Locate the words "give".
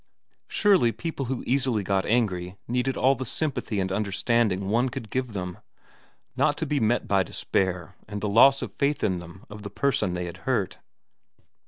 5.11-5.33